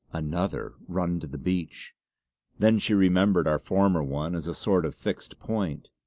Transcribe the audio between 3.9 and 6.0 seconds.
one as a sort of fixed point.